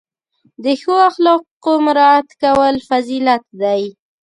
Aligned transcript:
د 0.63 0.65
ښو 0.81 0.93
اخلاقو 1.09 1.73
مراعت 1.87 2.29
کول 2.41 2.75
فضیلت 2.89 3.43
دی. 3.61 3.83